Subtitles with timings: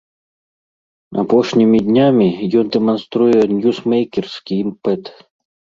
[1.23, 2.29] Апошнімі днямі
[2.63, 5.03] ён дэманструе ньюсмэйкерскі імпэт.